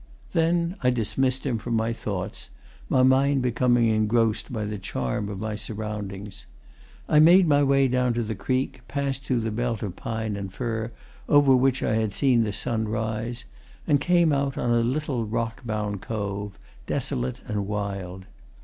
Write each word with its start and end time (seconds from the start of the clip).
Then 0.33 0.77
I 0.81 0.89
dismissed 0.89 1.45
him 1.45 1.59
from 1.59 1.75
my 1.75 1.93
thoughts, 1.93 2.49
my 2.89 3.03
mind 3.03 3.43
becoming 3.43 3.87
engrossed 3.89 4.51
by 4.51 4.65
the 4.65 4.79
charm 4.79 5.29
of 5.29 5.39
my 5.39 5.55
surroundings. 5.55 6.47
I 7.07 7.19
made 7.19 7.47
my 7.47 7.61
way 7.61 7.87
down 7.87 8.15
to 8.15 8.23
the 8.23 8.33
creek, 8.33 8.81
passed 8.87 9.21
through 9.25 9.41
the 9.41 9.51
belt 9.51 9.83
of 9.83 9.95
pine 9.95 10.35
and 10.35 10.51
fir 10.51 10.91
over 11.29 11.55
which 11.55 11.83
I 11.83 11.97
had 11.97 12.13
seen 12.13 12.41
the 12.41 12.51
sun 12.51 12.87
rise, 12.87 13.45
and 13.85 14.01
came 14.01 14.33
out 14.33 14.57
on 14.57 14.71
a 14.71 14.79
little, 14.81 15.27
rock 15.27 15.63
bound 15.63 16.01
cove, 16.01 16.57
desolate 16.87 17.39
and 17.47 17.67
wild. 17.67 18.25